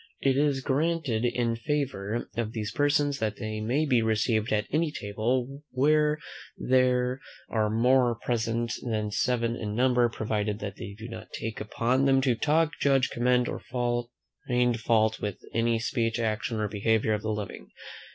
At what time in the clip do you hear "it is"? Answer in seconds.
0.19-0.61